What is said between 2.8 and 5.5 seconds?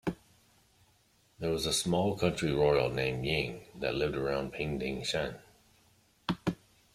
named Ying that lived around Pingdingshan.